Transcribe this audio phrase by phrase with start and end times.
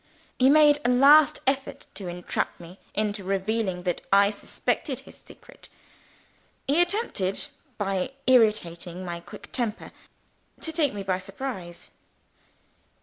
[0.39, 5.69] He made a last effort to entrap me into revealing that I suspected his secret
[6.67, 7.45] he attempted,
[7.77, 9.91] by irritating my quick temper,
[10.61, 11.89] to take me by surprise.